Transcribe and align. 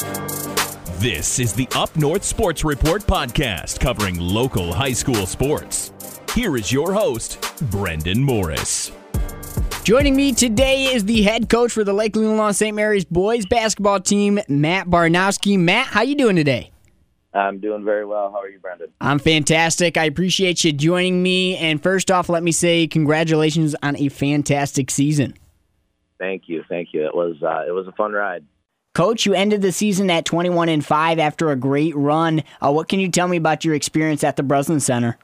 This 0.00 1.38
is 1.38 1.52
the 1.52 1.68
Up 1.76 1.94
North 1.94 2.24
Sports 2.24 2.64
Report 2.64 3.02
podcast 3.02 3.78
covering 3.78 4.18
local 4.18 4.72
high 4.72 4.92
school 4.92 5.24
sports. 5.24 5.92
Here 6.34 6.56
is 6.56 6.72
your 6.72 6.92
host, 6.92 7.40
Brendan 7.70 8.20
Morris. 8.20 8.90
Joining 9.84 10.16
me 10.16 10.32
today 10.32 10.86
is 10.86 11.04
the 11.04 11.22
head 11.22 11.48
coach 11.48 11.70
for 11.70 11.84
the 11.84 11.92
Lake 11.92 12.14
Leelanau 12.14 12.52
St. 12.52 12.74
Mary's 12.74 13.04
boys 13.04 13.46
basketball 13.46 14.00
team, 14.00 14.40
Matt 14.48 14.88
Barnowski. 14.88 15.56
Matt, 15.56 15.86
how 15.86 16.02
you 16.02 16.16
doing 16.16 16.34
today? 16.34 16.72
I'm 17.32 17.60
doing 17.60 17.84
very 17.84 18.04
well. 18.04 18.32
How 18.32 18.40
are 18.40 18.48
you, 18.48 18.58
Brendan? 18.58 18.88
I'm 19.00 19.20
fantastic. 19.20 19.96
I 19.96 20.06
appreciate 20.06 20.64
you 20.64 20.72
joining 20.72 21.22
me. 21.22 21.56
And 21.56 21.80
first 21.80 22.10
off, 22.10 22.28
let 22.28 22.42
me 22.42 22.50
say 22.50 22.88
congratulations 22.88 23.76
on 23.80 23.96
a 23.96 24.08
fantastic 24.08 24.90
season. 24.90 25.34
Thank 26.18 26.44
you, 26.46 26.64
thank 26.68 26.88
you. 26.92 27.06
It 27.06 27.14
was 27.14 27.36
uh, 27.42 27.64
it 27.68 27.72
was 27.72 27.86
a 27.86 27.92
fun 27.92 28.12
ride. 28.12 28.44
Coach, 28.94 29.26
you 29.26 29.34
ended 29.34 29.60
the 29.60 29.72
season 29.72 30.08
at 30.08 30.24
21 30.24 30.68
and 30.68 30.86
5 30.86 31.18
after 31.18 31.50
a 31.50 31.56
great 31.56 31.96
run. 31.96 32.44
Uh, 32.60 32.70
what 32.70 32.88
can 32.88 33.00
you 33.00 33.08
tell 33.08 33.26
me 33.26 33.36
about 33.36 33.64
your 33.64 33.74
experience 33.74 34.22
at 34.22 34.36
the 34.36 34.44
Breslin 34.44 34.78
Center? 34.78 35.18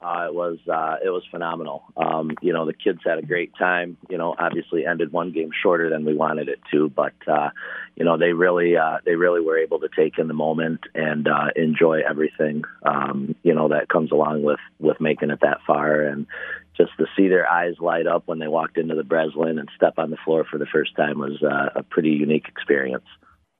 Uh, 0.00 0.26
it 0.28 0.34
was 0.34 0.58
uh, 0.72 0.96
it 1.04 1.10
was 1.10 1.22
phenomenal. 1.30 1.82
Um, 1.96 2.30
you 2.40 2.52
know, 2.52 2.64
the 2.64 2.72
kids 2.72 3.00
had 3.04 3.18
a 3.18 3.22
great 3.22 3.52
time. 3.58 3.96
You 4.08 4.16
know, 4.16 4.34
obviously 4.38 4.86
ended 4.86 5.10
one 5.10 5.32
game 5.32 5.50
shorter 5.62 5.90
than 5.90 6.04
we 6.04 6.14
wanted 6.14 6.48
it 6.48 6.60
to, 6.70 6.88
but 6.88 7.14
uh, 7.26 7.50
you 7.96 8.04
know 8.04 8.16
they 8.16 8.32
really 8.32 8.76
uh, 8.76 8.98
they 9.04 9.16
really 9.16 9.40
were 9.40 9.58
able 9.58 9.80
to 9.80 9.88
take 9.96 10.18
in 10.18 10.28
the 10.28 10.34
moment 10.34 10.80
and 10.94 11.26
uh, 11.26 11.48
enjoy 11.56 12.02
everything. 12.08 12.62
Um, 12.84 13.34
you 13.42 13.54
know 13.54 13.68
that 13.68 13.88
comes 13.88 14.12
along 14.12 14.42
with 14.42 14.60
with 14.78 15.00
making 15.00 15.30
it 15.30 15.40
that 15.40 15.58
far, 15.66 16.02
and 16.02 16.26
just 16.76 16.92
to 16.98 17.06
see 17.16 17.28
their 17.28 17.48
eyes 17.50 17.74
light 17.80 18.06
up 18.06 18.24
when 18.26 18.38
they 18.38 18.48
walked 18.48 18.78
into 18.78 18.94
the 18.94 19.04
Breslin 19.04 19.58
and 19.58 19.68
step 19.76 19.94
on 19.98 20.10
the 20.10 20.16
floor 20.24 20.44
for 20.50 20.58
the 20.58 20.66
first 20.66 20.94
time 20.96 21.18
was 21.18 21.42
uh, 21.42 21.70
a 21.78 21.82
pretty 21.82 22.10
unique 22.10 22.48
experience. 22.48 23.04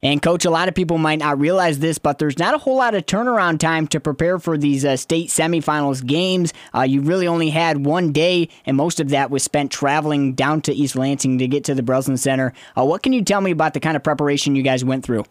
And, 0.02 0.20
coach, 0.20 0.44
a 0.44 0.50
lot 0.50 0.68
of 0.68 0.74
people 0.74 0.98
might 0.98 1.18
not 1.18 1.40
realize 1.40 1.78
this, 1.78 1.98
but 1.98 2.18
there's 2.18 2.38
not 2.38 2.54
a 2.54 2.58
whole 2.58 2.76
lot 2.76 2.94
of 2.94 3.06
turnaround 3.06 3.58
time 3.58 3.86
to 3.88 3.98
prepare 3.98 4.38
for 4.38 4.58
these 4.58 4.84
uh, 4.84 4.96
state 4.96 5.30
semifinals 5.30 6.04
games. 6.04 6.52
Uh, 6.74 6.82
you 6.82 7.00
really 7.00 7.26
only 7.26 7.48
had 7.48 7.84
one 7.84 8.12
day, 8.12 8.50
and 8.66 8.76
most 8.76 9.00
of 9.00 9.08
that 9.08 9.30
was 9.30 9.42
spent 9.42 9.72
traveling 9.72 10.34
down 10.34 10.60
to 10.60 10.72
East 10.72 10.96
Lansing 10.96 11.38
to 11.38 11.48
get 11.48 11.64
to 11.64 11.74
the 11.74 11.82
Breslin 11.82 12.18
Center. 12.18 12.52
Uh, 12.78 12.84
what 12.84 13.02
can 13.02 13.14
you 13.14 13.24
tell 13.24 13.40
me 13.40 13.50
about 13.50 13.72
the 13.72 13.80
kind 13.80 13.96
of 13.96 14.02
preparation 14.02 14.54
you 14.54 14.62
guys 14.62 14.84
went 14.84 15.02
through? 15.02 15.24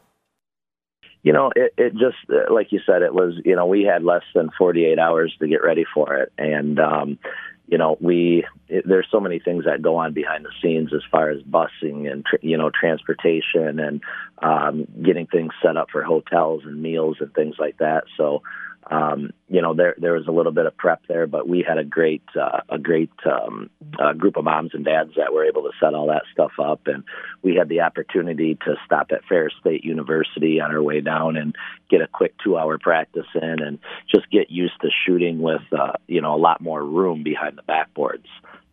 You 1.21 1.33
know, 1.33 1.51
it, 1.55 1.73
it 1.77 1.93
just, 1.93 2.17
uh, 2.29 2.51
like 2.53 2.71
you 2.71 2.79
said, 2.85 3.01
it 3.01 3.13
was, 3.13 3.33
you 3.45 3.55
know, 3.55 3.67
we 3.67 3.83
had 3.83 4.03
less 4.03 4.23
than 4.33 4.49
48 4.57 4.97
hours 4.99 5.33
to 5.39 5.47
get 5.47 5.63
ready 5.63 5.85
for 5.93 6.15
it. 6.15 6.33
And, 6.37 6.79
um, 6.79 7.19
you 7.67 7.77
know, 7.77 7.97
we 7.99 8.45
it, 8.67 8.87
there's 8.87 9.07
so 9.09 9.19
many 9.19 9.39
things 9.39 9.65
that 9.65 9.81
go 9.81 9.97
on 9.97 10.13
behind 10.13 10.45
the 10.45 10.51
scenes 10.61 10.93
as 10.93 11.01
far 11.11 11.29
as 11.29 11.41
busing 11.41 12.11
and 12.11 12.25
tr- 12.25 12.35
you 12.41 12.57
know 12.57 12.69
transportation 12.69 13.79
and 13.79 14.01
um, 14.41 14.87
getting 15.03 15.27
things 15.27 15.53
set 15.63 15.77
up 15.77 15.89
for 15.91 16.03
hotels 16.03 16.63
and 16.65 16.81
meals 16.81 17.17
and 17.19 17.33
things 17.33 17.55
like 17.59 17.77
that. 17.77 18.03
So 18.17 18.43
um, 18.91 19.31
you 19.49 19.61
know, 19.61 19.73
there 19.73 19.95
there 19.97 20.13
was 20.13 20.27
a 20.27 20.31
little 20.31 20.51
bit 20.51 20.67
of 20.67 20.77
prep 20.77 21.01
there, 21.07 21.25
but 21.25 21.47
we 21.47 21.65
had 21.67 21.79
a 21.79 21.83
great 21.83 22.23
uh, 22.39 22.61
a 22.69 22.77
great 22.77 23.11
um, 23.25 23.69
uh, 23.99 24.13
group 24.13 24.37
of 24.37 24.43
moms 24.43 24.71
and 24.73 24.85
dads 24.85 25.11
that 25.17 25.33
were 25.33 25.45
able 25.45 25.63
to 25.63 25.71
set 25.79 25.95
all 25.95 26.07
that 26.07 26.23
stuff 26.31 26.51
up, 26.63 26.81
and 26.85 27.03
we 27.41 27.55
had 27.55 27.67
the 27.67 27.81
opportunity 27.81 28.55
to 28.63 28.75
stop 28.85 29.07
at 29.11 29.25
Ferris 29.27 29.53
State 29.59 29.83
University 29.83 30.59
on 30.61 30.71
our 30.71 30.83
way 30.83 31.01
down 31.01 31.35
and 31.35 31.55
get 31.89 32.01
a 32.01 32.07
quick 32.07 32.35
two 32.43 32.57
hour 32.57 32.77
practice 32.77 33.25
in, 33.33 33.59
and 33.59 33.79
just 34.13 34.29
get 34.29 34.51
used 34.51 34.79
to 34.81 34.89
shooting 35.05 35.41
with 35.41 35.63
uh, 35.71 35.93
you 36.07 36.21
know 36.21 36.35
a 36.35 36.37
lot 36.37 36.61
more 36.61 36.83
room 36.83 37.23
behind 37.23 37.57
the 37.57 37.63
backboards, 37.63 38.27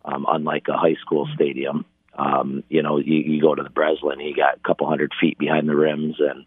um, 0.05 0.27
unlike 0.29 0.67
a 0.67 0.77
high 0.77 0.97
school 1.01 1.27
stadium. 1.33 1.85
Um, 2.15 2.63
you 2.69 2.83
know, 2.83 2.99
you, 2.99 3.15
you 3.15 3.41
go 3.41 3.55
to 3.55 3.63
the 3.63 3.71
Breslin, 3.71 4.19
you 4.19 4.35
got 4.35 4.57
a 4.57 4.59
couple 4.59 4.87
hundred 4.87 5.11
feet 5.19 5.39
behind 5.39 5.67
the 5.67 5.75
rims, 5.75 6.17
and 6.19 6.45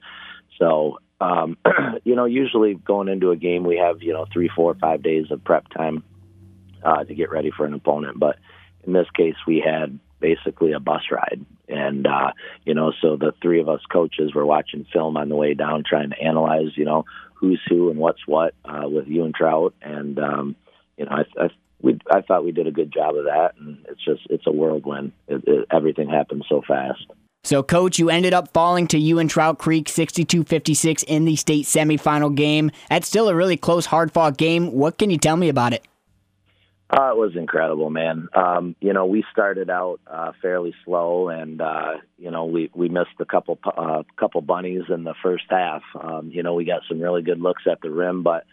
so 0.56 0.98
um, 1.20 1.56
you 2.16 2.22
know, 2.22 2.24
usually 2.24 2.72
going 2.72 3.08
into 3.08 3.30
a 3.30 3.36
game, 3.36 3.62
we 3.62 3.76
have 3.76 4.00
you 4.00 4.14
know 4.14 4.24
three, 4.32 4.48
four, 4.56 4.74
five 4.74 5.02
days 5.02 5.26
of 5.30 5.44
prep 5.44 5.68
time 5.68 6.02
uh, 6.82 7.04
to 7.04 7.14
get 7.14 7.30
ready 7.30 7.50
for 7.54 7.66
an 7.66 7.74
opponent. 7.74 8.18
But 8.18 8.38
in 8.86 8.94
this 8.94 9.06
case, 9.14 9.34
we 9.46 9.60
had 9.60 10.00
basically 10.18 10.72
a 10.72 10.80
bus 10.80 11.02
ride, 11.10 11.44
and 11.68 12.06
uh, 12.06 12.32
you 12.64 12.72
know, 12.72 12.94
so 13.02 13.18
the 13.18 13.34
three 13.42 13.60
of 13.60 13.68
us 13.68 13.82
coaches 13.92 14.34
were 14.34 14.46
watching 14.46 14.86
film 14.90 15.18
on 15.18 15.28
the 15.28 15.36
way 15.36 15.52
down, 15.52 15.84
trying 15.86 16.08
to 16.08 16.18
analyze, 16.18 16.70
you 16.74 16.86
know, 16.86 17.04
who's 17.34 17.60
who 17.68 17.90
and 17.90 17.98
what's 17.98 18.26
what 18.26 18.54
uh, 18.64 18.88
with 18.88 19.08
Ewen-Trout, 19.08 19.74
and 19.82 20.18
um, 20.18 20.56
you 20.96 21.04
know, 21.04 21.12
I, 21.12 21.44
I 21.44 21.48
we 21.82 21.98
I 22.10 22.22
thought 22.22 22.46
we 22.46 22.52
did 22.52 22.66
a 22.66 22.72
good 22.72 22.94
job 22.94 23.14
of 23.14 23.24
that, 23.24 23.56
and 23.60 23.84
it's 23.90 24.02
just 24.02 24.22
it's 24.30 24.46
a 24.46 24.52
whirlwind. 24.52 25.12
It, 25.28 25.44
it, 25.46 25.66
everything 25.70 26.08
happens 26.08 26.46
so 26.48 26.62
fast. 26.66 27.04
So, 27.46 27.62
coach, 27.62 27.96
you 28.00 28.10
ended 28.10 28.34
up 28.34 28.52
falling 28.52 28.88
to 28.88 28.98
Ewen-Trout 28.98 29.58
Creek 29.58 29.88
62 29.88 30.42
56 30.42 31.04
in 31.04 31.26
the 31.26 31.36
state 31.36 31.64
semifinal 31.64 32.34
game. 32.34 32.72
That's 32.90 33.06
still 33.06 33.28
a 33.28 33.36
really 33.36 33.56
close, 33.56 33.86
hard 33.86 34.10
fought 34.10 34.36
game. 34.36 34.72
What 34.72 34.98
can 34.98 35.10
you 35.10 35.16
tell 35.16 35.36
me 35.36 35.48
about 35.48 35.72
it? 35.72 35.86
Uh, 36.90 37.10
it 37.10 37.16
was 37.16 37.36
incredible, 37.36 37.88
man. 37.88 38.28
Um, 38.34 38.74
you 38.80 38.92
know, 38.92 39.06
we 39.06 39.24
started 39.30 39.70
out 39.70 40.00
uh, 40.08 40.32
fairly 40.42 40.74
slow, 40.84 41.28
and 41.28 41.60
uh, 41.60 41.98
you 42.18 42.32
know, 42.32 42.46
we 42.46 42.68
we 42.74 42.88
missed 42.88 43.10
a 43.20 43.24
couple 43.24 43.60
uh, 43.64 44.02
couple 44.16 44.40
bunnies 44.40 44.82
in 44.88 45.04
the 45.04 45.14
first 45.22 45.44
half. 45.48 45.82
Um, 46.00 46.30
you 46.32 46.42
know, 46.42 46.54
we 46.54 46.64
got 46.64 46.82
some 46.88 47.00
really 47.00 47.22
good 47.22 47.40
looks 47.40 47.62
at 47.70 47.80
the 47.80 47.90
rim, 47.90 48.24
but 48.24 48.44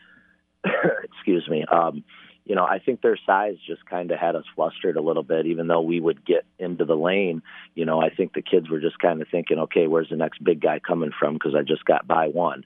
excuse 1.04 1.48
me. 1.50 1.66
Um, 1.66 2.04
you 2.46 2.56
know, 2.56 2.66
I 2.66 2.80
think 2.80 3.02
their 3.02 3.18
size 3.26 3.56
just 3.66 3.86
kind 3.86 4.12
of 4.12 4.20
had 4.20 4.36
us 4.36 4.44
flustered 4.56 4.98
a 4.98 5.02
little 5.02 5.24
bit, 5.24 5.46
even 5.46 5.68
though 5.68 5.82
we 5.82 6.00
would 6.00 6.26
get 6.26 6.46
into 6.60 6.84
the 6.84 6.96
lane. 6.96 7.42
You 7.74 7.86
know, 7.86 8.02
I 8.02 8.10
think 8.10 8.34
the 8.34 8.42
kids 8.42 8.70
were 8.70 8.82
just 8.82 9.00
kind 9.00 9.22
of 9.22 9.28
thinking, 9.30 9.60
okay, 9.60 9.88
where's 9.88 10.10
the 10.10 10.18
next 10.18 10.44
big 10.44 10.62
guy 10.62 10.80
coming 10.80 11.12
from? 11.18 11.36
Because 11.36 11.56
I 11.56 11.62
just 11.62 11.86
got 11.86 12.06
by 12.06 12.28
one. 12.28 12.66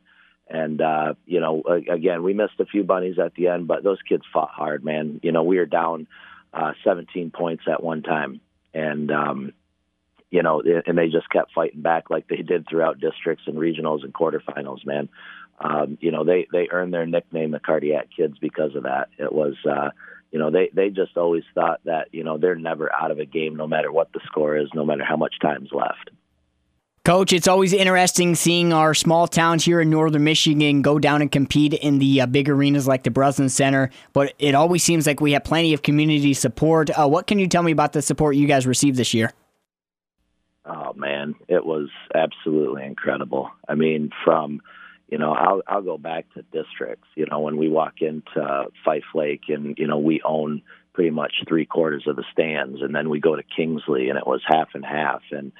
And, 0.50 0.82
uh, 0.82 1.14
you 1.26 1.40
know, 1.40 1.62
again, 1.62 2.24
we 2.24 2.34
missed 2.34 2.60
a 2.60 2.66
few 2.66 2.84
bunnies 2.84 3.20
at 3.20 3.36
the 3.36 3.50
end, 3.50 3.68
but 3.68 3.84
those 3.84 4.00
kids 4.08 4.24
fought 4.34 4.50
hard, 4.50 4.84
man. 4.84 5.20
You 5.22 5.32
know, 5.32 5.44
we 5.44 5.58
were 5.58 5.66
down 5.66 6.08
uh, 6.54 6.72
17 6.84 7.32
points 7.32 7.66
at 7.70 7.84
one 7.84 8.02
time. 8.02 8.40
And, 8.74 9.12
um, 9.12 9.54
you 10.32 10.42
know, 10.42 10.64
and 10.86 10.98
they 10.98 11.10
just 11.10 11.30
kept 11.30 11.54
fighting 11.54 11.82
back 11.82 12.10
like 12.10 12.28
they 12.28 12.38
did 12.38 12.68
throughout 12.68 13.00
districts 13.00 13.44
and 13.46 13.58
regionals 13.58 14.04
and 14.04 14.14
quarterfinals, 14.14 14.86
man 14.86 15.10
um, 15.60 15.98
you 16.02 16.12
know, 16.12 16.24
they 16.24 16.48
they 16.52 16.68
earned 16.72 16.94
their 16.94 17.06
nickname, 17.06 17.52
the 17.52 17.60
Cardiac 17.60 18.10
Kids, 18.16 18.38
because 18.40 18.76
of 18.76 18.84
that. 18.84 19.10
It 19.18 19.32
was, 19.32 19.56
uh, 19.70 19.90
you 20.32 20.40
know, 20.40 20.52
they 20.52 20.70
they 20.74 20.90
just 20.90 21.18
always 21.18 21.44
thought 21.56 21.80
that 21.86 22.10
you 22.12 22.24
know 22.24 22.38
they're 22.38 22.56
never 22.56 22.94
out 22.94 23.12
of 23.12 23.20
a 23.20 23.26
game, 23.26 23.56
no 23.56 23.68
matter 23.68 23.92
what 23.92 24.12
the 24.14 24.20
score 24.26 24.56
is, 24.56 24.70
no 24.74 24.86
matter 24.86 25.04
how 25.04 25.18
much 25.18 25.36
time's 25.42 25.72
left. 25.72 26.12
Coach, 27.08 27.32
it's 27.32 27.48
always 27.48 27.72
interesting 27.72 28.36
seeing 28.36 28.74
our 28.74 28.94
small 28.94 29.30
towns 29.30 29.64
here 29.64 29.80
in 29.80 29.90
northern 29.90 30.26
Michigan 30.26 30.82
go 30.82 31.00
down 31.00 31.22
and 31.22 31.32
compete 31.32 31.74
in 31.74 32.00
the 32.00 32.20
uh, 32.20 32.26
big 32.26 32.50
arenas 32.50 32.86
like 32.86 33.04
the 33.04 33.10
Breslin 33.10 33.48
Center, 33.48 33.90
but 34.12 34.34
it 34.40 34.54
always 34.54 34.84
seems 34.84 35.08
like 35.08 35.22
we 35.22 35.32
have 35.32 35.46
plenty 35.46 35.74
of 35.74 35.84
community 35.84 36.34
support. 36.34 36.90
Uh, 36.90 37.08
what 37.08 37.26
can 37.26 37.40
you 37.40 37.48
tell 37.48 37.64
me 37.64 37.72
about 37.72 37.94
the 37.94 38.02
support 38.02 38.36
you 38.36 38.46
guys 38.46 38.68
received 38.68 38.98
this 38.98 39.14
year? 39.14 39.32
Oh, 40.66 40.92
man, 40.98 41.36
it 41.48 41.66
was 41.66 41.88
absolutely 42.14 42.84
incredible. 42.84 43.52
I 43.70 43.76
mean, 43.76 44.12
from 44.26 44.62
you 45.08 45.18
know, 45.18 45.34
I'll 45.34 45.62
I'll 45.68 45.82
go 45.82 45.98
back 45.98 46.26
to 46.34 46.42
districts. 46.42 47.08
You 47.16 47.26
know, 47.30 47.40
when 47.40 47.58
we 47.58 47.70
walk 47.70 48.02
into 48.02 48.66
Fife 48.84 49.04
Lake, 49.16 49.44
and 49.48 49.78
you 49.78 49.88
know, 49.88 49.98
we 49.98 50.22
own 50.24 50.62
pretty 50.98 51.12
much 51.12 51.44
three 51.48 51.68
quarters 51.68 52.06
of 52.08 52.16
the 52.16 52.24
stands, 52.32 52.82
and 52.82 52.96
then 52.96 53.08
we 53.08 53.20
go 53.20 53.36
to 53.36 53.44
Kingsley, 53.44 54.10
and 54.10 54.18
it 54.18 54.26
was 54.26 54.42
half 54.44 54.70
and 54.74 54.84
half, 54.84 55.22
and 55.30 55.52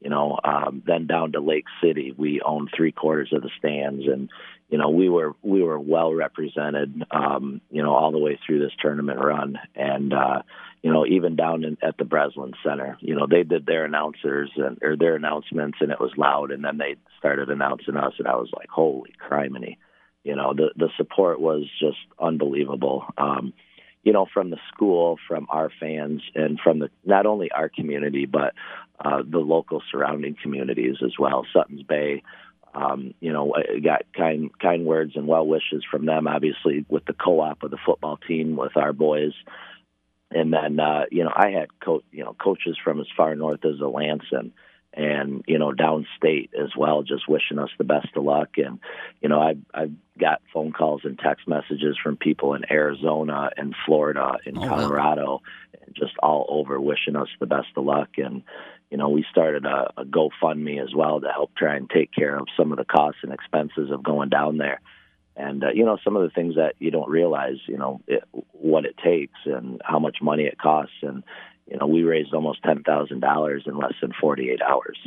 you 0.00 0.08
know, 0.08 0.38
um, 0.44 0.84
then 0.86 1.08
down 1.08 1.32
to 1.32 1.40
Lake 1.40 1.64
City, 1.82 2.14
we 2.16 2.40
own 2.40 2.68
three 2.68 2.92
quarters 2.92 3.32
of 3.32 3.42
the 3.42 3.50
stands, 3.58 4.06
and 4.06 4.30
you 4.68 4.78
know, 4.78 4.90
we 4.90 5.08
were 5.08 5.32
we 5.42 5.64
were 5.64 5.80
well 5.80 6.14
represented, 6.14 7.02
um, 7.10 7.60
you 7.72 7.82
know, 7.82 7.92
all 7.92 8.12
the 8.12 8.20
way 8.20 8.38
through 8.46 8.60
this 8.60 8.70
tournament 8.80 9.18
run, 9.18 9.58
and 9.74 10.14
uh, 10.14 10.42
you 10.84 10.92
know, 10.92 11.04
even 11.06 11.34
down 11.34 11.64
in, 11.64 11.76
at 11.82 11.98
the 11.98 12.04
Breslin 12.04 12.52
Center, 12.64 12.96
you 13.00 13.16
know, 13.16 13.26
they 13.28 13.42
did 13.42 13.66
their 13.66 13.84
announcers 13.84 14.52
and 14.54 14.78
or 14.80 14.96
their 14.96 15.16
announcements, 15.16 15.78
and 15.80 15.90
it 15.90 15.98
was 15.98 16.12
loud. 16.16 16.52
And 16.52 16.64
then 16.64 16.78
they 16.78 16.94
started 17.18 17.50
announcing 17.50 17.96
us, 17.96 18.12
and 18.20 18.28
I 18.28 18.36
was 18.36 18.50
like, 18.56 18.68
"Holy 18.68 19.12
criminy!" 19.28 19.76
You 20.22 20.36
know, 20.36 20.54
the 20.54 20.70
the 20.76 20.90
support 20.96 21.40
was 21.40 21.64
just 21.80 21.98
unbelievable. 22.20 23.06
Um, 23.18 23.54
you 24.04 24.12
know, 24.12 24.26
from 24.32 24.50
the 24.50 24.58
school, 24.72 25.18
from 25.26 25.46
our 25.50 25.70
fans, 25.80 26.22
and 26.34 26.60
from 26.60 26.78
the 26.78 26.90
not 27.04 27.26
only 27.26 27.50
our 27.50 27.68
community 27.68 28.26
but 28.26 28.54
uh, 29.04 29.22
the 29.28 29.38
local 29.38 29.82
surrounding 29.90 30.36
communities 30.40 30.96
as 31.04 31.12
well. 31.18 31.46
Suttons 31.52 31.82
Bay, 31.82 32.22
um, 32.74 33.14
you 33.20 33.32
know, 33.32 33.54
got 33.82 34.02
kind 34.16 34.50
kind 34.58 34.84
words 34.84 35.12
and 35.16 35.26
well 35.26 35.46
wishes 35.46 35.84
from 35.90 36.06
them. 36.06 36.28
Obviously, 36.28 36.84
with 36.88 37.04
the 37.06 37.14
co-op 37.14 37.62
of 37.62 37.70
the 37.70 37.78
football 37.84 38.18
team 38.18 38.56
with 38.56 38.76
our 38.76 38.92
boys 38.92 39.32
and 40.30 40.52
then 40.52 40.80
uh, 40.80 41.04
you 41.10 41.24
know 41.24 41.32
I 41.34 41.50
had 41.50 41.68
co- 41.80 42.02
you 42.10 42.24
know 42.24 42.34
coaches 42.34 42.76
from 42.82 43.00
as 43.00 43.06
far 43.16 43.34
north 43.34 43.64
as 43.64 43.80
Alanson 43.80 44.50
and 44.94 45.44
you 45.46 45.58
know 45.58 45.72
downstate 45.72 46.50
as 46.54 46.70
well, 46.76 47.02
just 47.02 47.28
wishing 47.28 47.58
us 47.58 47.70
the 47.78 47.84
best 47.84 48.08
of 48.16 48.24
luck. 48.24 48.50
And 48.56 48.78
you 49.20 49.28
know 49.28 49.40
I 49.40 49.56
I 49.74 49.90
got 50.18 50.40
phone 50.52 50.72
calls 50.72 51.02
and 51.04 51.18
text 51.18 51.48
messages 51.48 51.96
from 52.02 52.16
people 52.16 52.54
in 52.54 52.70
Arizona 52.70 53.50
and 53.56 53.74
Florida 53.84 54.38
and 54.46 54.58
oh, 54.58 54.68
Colorado, 54.68 55.24
wow. 55.24 55.40
and 55.84 55.94
just 55.94 56.14
all 56.22 56.46
over 56.48 56.80
wishing 56.80 57.16
us 57.16 57.28
the 57.40 57.46
best 57.46 57.68
of 57.76 57.84
luck. 57.84 58.10
And 58.18 58.42
you 58.90 58.96
know, 58.96 59.08
we 59.08 59.24
started 59.30 59.66
a, 59.66 59.92
a 59.96 60.04
GoFundMe 60.04 60.80
as 60.80 60.94
well 60.94 61.20
to 61.20 61.28
help 61.28 61.50
try 61.56 61.74
and 61.76 61.90
take 61.90 62.12
care 62.12 62.36
of 62.36 62.46
some 62.56 62.70
of 62.70 62.78
the 62.78 62.84
costs 62.84 63.20
and 63.22 63.32
expenses 63.32 63.90
of 63.90 64.04
going 64.04 64.28
down 64.28 64.58
there. 64.58 64.80
And 65.36 65.64
uh, 65.64 65.70
you 65.74 65.84
know, 65.84 65.98
some 66.04 66.14
of 66.14 66.22
the 66.22 66.30
things 66.30 66.54
that 66.54 66.74
you 66.78 66.92
don't 66.92 67.10
realize, 67.10 67.56
you 67.66 67.76
know, 67.76 68.00
it, 68.06 68.22
what 68.52 68.84
it 68.84 68.96
takes 68.96 69.38
and 69.46 69.82
how 69.84 69.98
much 69.98 70.18
money 70.22 70.44
it 70.44 70.58
costs. 70.58 70.94
And 71.02 71.24
you 71.70 71.78
know, 71.78 71.86
we 71.86 72.02
raised 72.02 72.34
almost 72.34 72.62
ten 72.62 72.82
thousand 72.82 73.20
dollars 73.20 73.64
in 73.66 73.76
less 73.76 73.94
than 74.00 74.12
forty 74.20 74.50
eight 74.50 74.62
hours. 74.62 74.98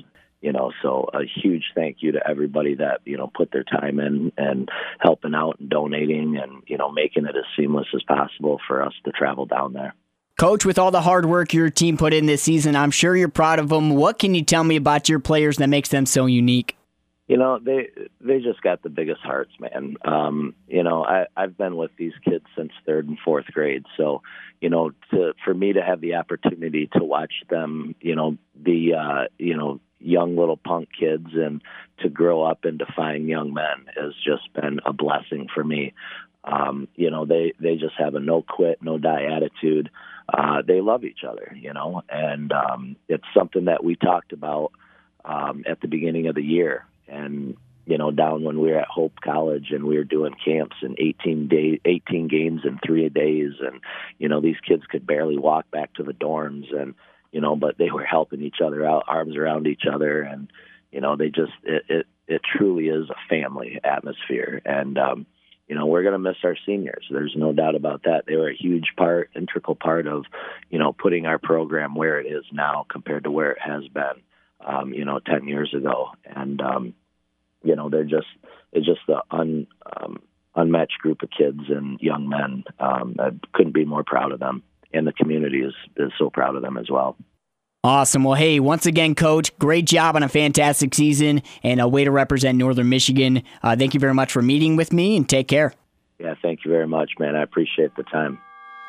You 0.42 0.54
know 0.54 0.72
so 0.84 1.10
a 1.14 1.22
huge 1.42 1.64
thank 1.74 1.98
you 2.02 2.12
to 2.12 2.20
everybody 2.28 2.76
that 2.76 3.02
you 3.06 3.18
know 3.18 3.32
put 3.36 3.52
their 3.52 3.64
time 3.64 4.00
in 4.00 4.32
and 4.38 4.70
helping 5.00 5.34
out 5.34 5.60
and 5.60 5.70
donating 5.70 6.38
and 6.38 6.62
you 6.68 6.78
know 6.78 6.92
making 6.92 7.26
it 7.26 7.36
as 7.36 7.44
seamless 7.58 7.88
as 7.96 8.04
possible 8.04 8.60
for 8.68 8.84
us 8.84 8.94
to 9.06 9.12
travel 9.12 9.46
down 9.48 9.74
there. 9.74 9.96
Coach 10.38 10.64
with 10.64 10.78
all 10.78 10.92
the 10.92 11.02
hard 11.02 11.26
work 11.26 11.52
your 11.54 11.72
team 11.72 11.98
put 11.98 12.14
in 12.14 12.28
this 12.28 12.44
season 12.44 12.76
i'm 12.76 12.92
sure 12.92 13.16
you're 13.16 13.28
proud 13.28 13.58
of 13.58 13.70
them 13.70 13.90
what 13.90 14.20
can 14.20 14.36
you 14.36 14.44
tell 14.44 14.64
me 14.64 14.76
about 14.76 15.10
your 15.10 15.18
players 15.18 15.58
that 15.58 15.68
makes 15.68 15.90
them 15.90 16.06
so 16.06 16.28
unique 16.28 16.77
you 17.28 17.38
know 17.38 17.60
they 17.60 17.90
they 18.22 18.40
just 18.40 18.62
got 18.62 18.82
the 18.84 18.90
biggest 18.90 19.22
hearts 19.22 19.52
man 19.60 19.96
um 20.06 20.56
you 20.68 20.84
know 20.84 21.04
i 21.04 21.26
i've 21.36 21.58
been 21.58 21.76
with 21.76 21.92
these 21.98 22.14
kids 22.24 22.46
since 22.56 22.72
third 22.86 23.08
and 23.08 23.18
fourth 23.24 23.46
grade 23.54 23.84
so 23.96 24.22
you 24.62 24.70
know 24.70 24.92
to 25.12 25.34
for 25.44 25.54
me 25.54 25.74
to 25.74 25.82
have 25.82 26.02
the 26.02 26.16
opportunity 26.16 26.90
to 26.94 27.04
watch 27.04 27.34
them 27.50 27.96
you 28.02 28.16
know 28.16 28.38
be 28.62 28.94
uh 28.94 29.26
you 29.38 29.56
know 29.56 29.80
young 30.00 30.36
little 30.36 30.58
punk 30.58 30.90
kids 30.98 31.28
and 31.34 31.62
to 32.00 32.10
grow 32.10 32.44
up 32.44 32.66
into 32.66 32.86
fine 32.96 33.28
young 33.28 33.54
men 33.54 33.86
has 33.96 34.14
just 34.24 34.52
been 34.54 34.80
a 34.86 34.94
blessing 34.94 35.48
for 35.54 35.64
me. 35.64 35.94
Um, 36.44 36.88
you 36.96 37.10
know, 37.10 37.26
they 37.26 37.54
they 37.60 37.76
just 37.76 37.96
have 37.98 38.16
a 38.16 38.20
no 38.20 38.42
quit, 38.42 38.82
no 38.82 38.98
die 38.98 39.26
attitude. 39.36 39.90
Uh, 40.32 40.62
they 40.66 40.82
love 40.82 41.04
each 41.04 41.24
other, 41.28 41.56
you 41.60 41.74
know, 41.74 42.04
and 42.10 42.52
um, 42.52 42.96
it's 43.08 43.24
something 43.36 43.66
that 43.66 43.84
we 43.84 43.96
talked 43.96 44.34
about 44.34 44.72
um, 45.26 45.64
at 45.70 45.82
the 45.82 45.88
beginning 45.88 46.28
of 46.28 46.36
the 46.36 46.44
year. 46.44 46.86
And 47.08 47.58
you 47.86 47.98
know, 47.98 48.12
down 48.12 48.44
when 48.44 48.60
we 48.60 48.72
were 48.72 48.80
at 48.80 48.88
Hope 48.90 49.14
College 49.24 49.68
and 49.72 49.86
we 49.86 49.98
were 49.98 50.04
doing 50.04 50.36
camps 50.44 50.76
and 50.82 50.98
18 51.00 51.48
day, 51.48 51.80
18 51.86 52.28
games 52.28 52.62
in 52.66 52.80
three 52.86 53.08
days, 53.08 53.54
and 53.62 53.80
you 54.18 54.28
know, 54.28 54.42
these 54.42 54.60
kids 54.68 54.84
could 54.90 55.08
barely 55.08 55.38
walk 55.38 55.72
back 55.72 55.94
to 55.94 56.04
the 56.04 56.14
dorms, 56.14 56.76
and 56.76 56.96
you 57.32 57.40
know, 57.40 57.56
but 57.56 57.78
they 57.78 57.90
were 57.90 58.04
helping 58.04 58.42
each 58.42 58.58
other 58.64 58.86
out, 58.86 59.06
arms 59.08 59.38
around 59.38 59.68
each 59.68 59.84
other, 59.92 60.22
and 60.22 60.52
you 60.92 61.00
know, 61.00 61.16
they 61.16 61.30
just 61.30 61.54
it 61.64 61.84
it, 61.88 62.08
it 62.28 62.42
truly 62.58 62.88
is 62.88 63.10
a 63.10 63.30
family 63.30 63.80
atmosphere, 63.86 64.62
and 64.66 64.98
um, 64.98 65.26
you 65.68 65.76
know, 65.76 65.86
we're 65.86 66.04
to 66.04 66.20
miss 66.20 66.38
our 66.44 66.56
seniors. 66.66 67.06
There's 67.12 67.36
no 67.36 67.52
doubt 67.52 67.76
about 67.76 68.04
that. 68.04 68.24
They 68.26 68.36
were 68.36 68.50
a 68.50 68.56
huge 68.56 68.94
part, 68.96 69.30
integral 69.36 69.76
part 69.76 70.08
of, 70.08 70.24
you 70.70 70.80
know, 70.80 70.94
putting 70.94 71.26
our 71.26 71.38
program 71.38 71.94
where 71.94 72.20
it 72.20 72.26
is 72.26 72.46
now 72.54 72.86
compared 72.90 73.26
to 73.26 73.32
where 73.32 73.52
it 73.52 73.62
has 73.62 73.86
been, 73.90 74.22
um, 74.66 74.94
you 74.94 75.06
know, 75.06 75.20
10 75.20 75.48
years 75.48 75.74
ago. 75.76 76.10
And, 76.26 76.62
um, 76.62 76.94
you 77.64 77.76
know, 77.76 77.90
they're 77.90 78.04
just, 78.04 78.28
it's 78.72 78.86
just 78.86 79.02
the 79.08 79.22
un, 79.32 79.68
um, 80.00 80.22
unmatched 80.56 81.00
group 81.00 81.24
of 81.24 81.30
kids 81.30 81.62
and 81.70 82.00
young 82.02 82.30
men. 82.30 82.64
Um, 82.80 83.16
I 83.20 83.32
couldn't 83.54 83.74
be 83.74 83.86
more 83.86 84.04
proud 84.04 84.32
of 84.32 84.40
them 84.40 84.64
and 84.94 85.08
the 85.08 85.14
community 85.14 85.62
is 85.62 85.74
is 85.96 86.12
so 86.18 86.30
proud 86.30 86.56
of 86.56 86.62
them 86.62 86.78
as 86.78 86.90
well. 86.90 87.18
Awesome. 87.84 88.24
Well, 88.24 88.34
hey, 88.34 88.60
once 88.60 88.86
again, 88.86 89.16
Coach, 89.16 89.58
great 89.60 89.86
job 89.86 90.16
on 90.16 90.24
a 90.24 90.28
fantastic 90.28 90.94
season 90.94 91.42
and 91.64 91.80
a 91.80 91.88
way 91.88 92.04
to 92.04 92.12
represent 92.12 92.58
Northern 92.58 92.90
Michigan. 92.90 93.44
Uh, 93.64 93.76
thank 93.76 93.94
you 93.94 94.00
very 94.00 94.14
much 94.14 94.32
for 94.32 94.42
meeting 94.42 94.76
with 94.76 94.92
me 94.92 95.16
and 95.16 95.30
take 95.30 95.48
care. 95.48 95.74
Yeah, 96.20 96.34
thank 96.42 96.66
you 96.66 96.72
very 96.72 96.88
much, 96.88 97.12
man. 97.20 97.36
I 97.36 97.44
appreciate 97.44 97.96
the 97.96 98.04
time. 98.04 98.40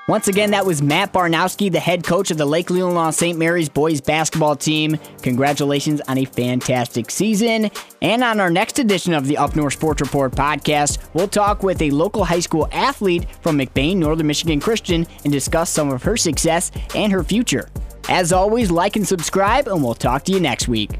Once 0.09 0.27
again, 0.27 0.53
that 0.53 0.65
was 0.65 0.81
Matt 0.81 1.13
Barnowski, 1.13 1.71
the 1.71 1.79
head 1.79 2.03
coach 2.03 2.31
of 2.31 2.39
the 2.39 2.47
Lake 2.47 2.69
Leelanau 2.69 3.13
St. 3.13 3.39
Mary's 3.39 3.69
boys 3.69 4.01
basketball 4.01 4.57
team. 4.57 4.97
Congratulations 5.21 6.01
on 6.09 6.17
a 6.17 6.25
fantastic 6.25 7.11
season. 7.11 7.71
And 8.01 8.25
on 8.25 8.41
our 8.41 8.49
next 8.49 8.79
edition 8.79 9.13
of 9.13 9.27
the 9.27 9.37
Up 9.37 9.55
North 9.55 9.75
Sports 9.75 10.01
Report 10.01 10.33
podcast, 10.33 10.97
we'll 11.13 11.29
talk 11.29 11.63
with 11.63 11.83
a 11.83 11.91
local 11.91 12.25
high 12.25 12.41
school 12.41 12.71
athlete 12.73 13.27
from 13.43 13.59
McBain, 13.59 13.97
Northern 13.97 14.27
Michigan 14.27 14.61
Christian, 14.61 15.07
and 15.25 15.33
discuss 15.33 15.69
some 15.69 15.91
of 15.91 16.03
her 16.05 16.17
success 16.17 16.71
and 16.95 17.13
her 17.13 17.23
future. 17.23 17.69
As 18.09 18.33
always, 18.33 18.71
like 18.71 18.97
and 18.97 19.07
subscribe, 19.07 19.69
and 19.69 19.85
we'll 19.85 19.93
talk 19.93 20.25
to 20.25 20.33
you 20.33 20.41
next 20.41 20.69
week. 20.69 20.93